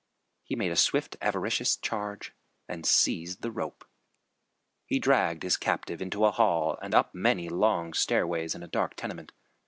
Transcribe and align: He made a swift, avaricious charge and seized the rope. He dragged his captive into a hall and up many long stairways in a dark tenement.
He 0.41 0.55
made 0.55 0.71
a 0.71 0.75
swift, 0.75 1.15
avaricious 1.21 1.75
charge 1.75 2.33
and 2.67 2.87
seized 2.87 3.43
the 3.43 3.51
rope. 3.51 3.85
He 4.87 4.97
dragged 4.97 5.43
his 5.43 5.57
captive 5.57 6.01
into 6.01 6.25
a 6.25 6.31
hall 6.31 6.79
and 6.81 6.95
up 6.95 7.13
many 7.13 7.49
long 7.49 7.93
stairways 7.93 8.55
in 8.55 8.63
a 8.63 8.67
dark 8.67 8.95
tenement. 8.95 9.31